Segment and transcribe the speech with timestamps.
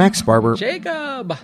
[0.00, 1.36] Max Sparber, Jacob.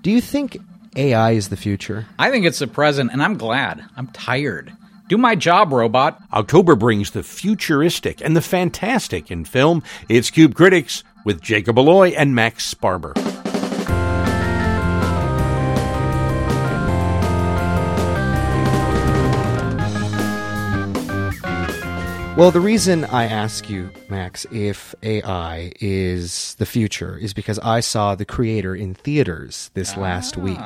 [0.00, 0.58] do you think
[0.96, 2.04] AI is the future?
[2.18, 3.84] I think it's the present, and I'm glad.
[3.96, 4.72] I'm tired.
[5.08, 6.20] Do my job, robot.
[6.32, 9.84] October brings the futuristic and the fantastic in film.
[10.08, 13.14] It's Cube Critics with Jacob Aloi and Max Sparber.
[22.42, 27.78] Well, the reason I ask you, Max, if AI is the future is because I
[27.78, 30.58] saw The Creator in theaters this last week.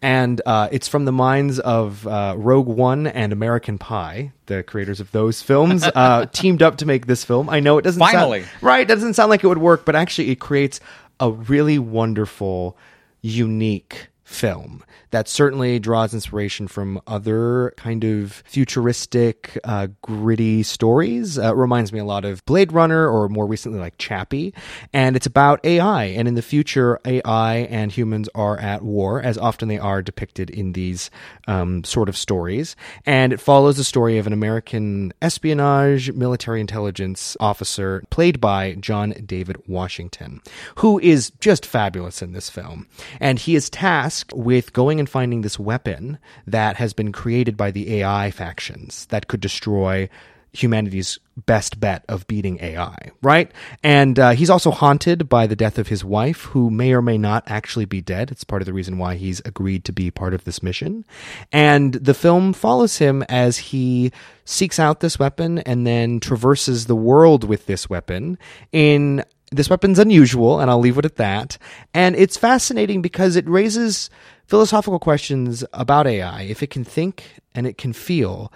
[0.00, 4.98] And uh, it's from the minds of uh, Rogue One and American Pie, the creators
[4.98, 7.50] of those films, uh, teamed up to make this film.
[7.50, 8.44] I know it doesn't Finally.
[8.44, 10.80] sound right, doesn't sound like it would work, but actually it creates
[11.20, 12.78] a really wonderful,
[13.20, 21.38] unique film that certainly draws inspiration from other kind of futuristic, uh, gritty stories.
[21.38, 24.54] Uh, reminds me a lot of Blade Runner or more recently like Chappie.
[24.92, 26.06] And it's about AI.
[26.06, 30.50] And in the future, AI and humans are at war, as often they are depicted
[30.50, 31.10] in these
[31.46, 32.74] um, sort of stories.
[33.06, 39.10] And it follows the story of an American espionage military intelligence officer played by John
[39.24, 40.40] David Washington,
[40.76, 42.88] who is just fabulous in this film.
[43.20, 47.70] And he is tasked with going and finding this weapon that has been created by
[47.70, 50.08] the AI factions that could destroy
[50.54, 53.50] humanity's best bet of beating AI, right?
[53.82, 57.18] And uh, he's also haunted by the death of his wife, who may or may
[57.18, 58.30] not actually be dead.
[58.30, 61.04] It's part of the reason why he's agreed to be part of this mission.
[61.50, 64.12] And the film follows him as he
[64.44, 68.38] seeks out this weapon and then traverses the world with this weapon
[68.70, 69.24] in
[69.56, 71.58] this weapon's unusual, and I'll leave it at that.
[71.92, 74.10] And it's fascinating because it raises
[74.46, 76.42] philosophical questions about AI.
[76.42, 78.52] If it can think and it can feel,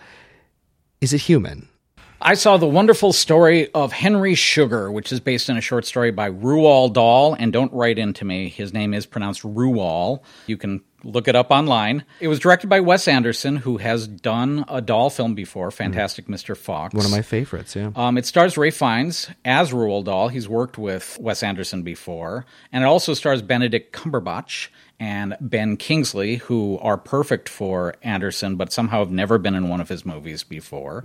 [1.00, 1.68] is it human?
[2.20, 6.10] I saw the wonderful story of Henry Sugar, which is based on a short story
[6.10, 7.34] by Roald Dahl.
[7.38, 10.24] And don't write into me, his name is pronounced Rual.
[10.48, 12.04] You can look it up online.
[12.18, 16.56] It was directed by Wes Anderson, who has done a Dahl film before, Fantastic Mr.
[16.56, 16.92] Fox.
[16.92, 17.92] One of my favorites, yeah.
[17.94, 20.26] Um, it stars Ralph Fiennes as Roald Dahl.
[20.26, 22.46] He's worked with Wes Anderson before.
[22.72, 24.68] And it also stars Benedict Cumberbatch
[24.98, 29.80] and Ben Kingsley, who are perfect for Anderson, but somehow have never been in one
[29.80, 31.04] of his movies before.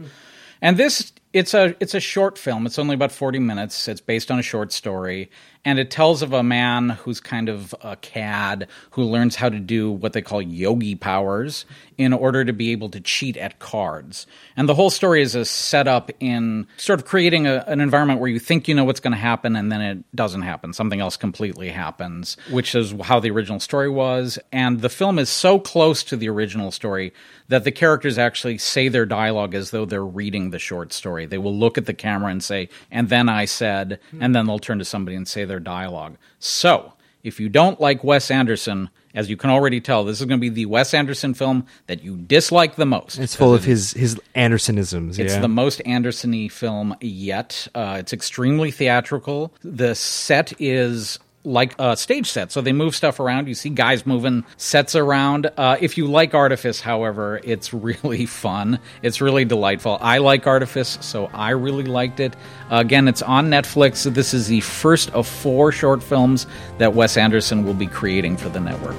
[0.64, 2.66] And this it's a it's a short film.
[2.66, 3.88] It's only about 40 minutes.
[3.88, 5.30] It's based on a short story
[5.66, 9.60] and it tells of a man who's kind of a cad who learns how to
[9.60, 11.66] do what they call yogi powers
[11.98, 14.28] in order to be able to cheat at cards.
[14.58, 18.30] And the whole story is a setup in sort of creating a, an environment where
[18.30, 20.74] you think you know what's going to happen and then it doesn't happen.
[20.74, 24.40] Something else completely happens, which is how the original story was.
[24.52, 27.14] And the film is so close to the original story
[27.48, 31.23] that the characters actually say their dialogue as though they're reading the short story.
[31.26, 34.60] They will look at the camera and say, and then I said, and then they'll
[34.60, 36.18] turn to somebody and say their dialogue.
[36.40, 40.40] So, if you don't like Wes Anderson, as you can already tell, this is going
[40.40, 43.18] to be the Wes Anderson film that you dislike the most.
[43.18, 45.20] It's full of his his Andersonisms.
[45.20, 45.40] It's yeah.
[45.40, 47.68] the most Anderson-y film yet.
[47.74, 49.54] Uh, it's extremely theatrical.
[49.64, 53.48] The set is like a stage set, so they move stuff around.
[53.48, 55.52] You see guys moving sets around.
[55.58, 58.80] Uh, if you like Artifice, however, it's really fun.
[59.02, 59.98] It's really delightful.
[60.02, 62.36] I like Artifice, so I really liked it.
[62.72, 64.12] Uh, again, it's on Netflix.
[64.14, 68.50] This is the first of four short films that Wes Anderson will be creating for
[68.50, 68.98] the network.